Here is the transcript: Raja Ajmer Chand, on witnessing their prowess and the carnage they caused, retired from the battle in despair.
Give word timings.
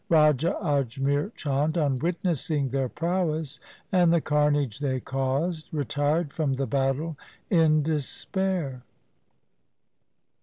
Raja 0.09 0.57
Ajmer 0.63 1.31
Chand, 1.35 1.77
on 1.77 1.99
witnessing 1.99 2.69
their 2.69 2.89
prowess 2.89 3.59
and 3.91 4.11
the 4.11 4.19
carnage 4.19 4.79
they 4.79 4.99
caused, 4.99 5.71
retired 5.71 6.33
from 6.33 6.53
the 6.53 6.65
battle 6.65 7.19
in 7.51 7.83
despair. 7.83 8.81